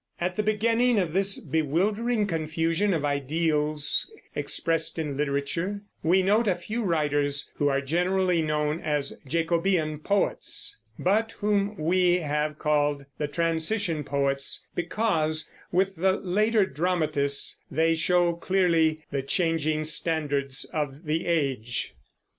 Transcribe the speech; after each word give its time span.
At 0.19 0.35
the 0.35 0.41
beginning 0.41 0.97
of 0.97 1.13
this 1.13 1.39
bewildering 1.39 2.25
confusion 2.25 2.91
of 2.91 3.05
ideals 3.05 4.11
expressed 4.33 4.97
in 4.97 5.15
literature, 5.15 5.81
we 6.01 6.23
note 6.23 6.47
a 6.47 6.55
few 6.55 6.81
writers 6.81 7.51
who 7.57 7.69
are 7.69 7.81
generally 7.81 8.41
known 8.41 8.79
as 8.79 9.15
Jacobean 9.27 9.99
poets, 9.99 10.75
but 10.97 11.33
whom 11.33 11.77
we 11.77 12.15
have 12.15 12.57
called 12.57 13.05
the 13.19 13.27
Transition 13.27 14.03
poets 14.03 14.65
because, 14.73 15.51
with 15.71 15.97
the 15.97 16.13
later 16.13 16.65
dramatists, 16.65 17.61
they 17.69 17.93
show 17.93 18.33
clearly 18.33 19.05
the 19.11 19.21
changing 19.21 19.85
standards 19.85 20.65
of 20.73 21.05
the 21.05 21.27
age. 21.27 21.93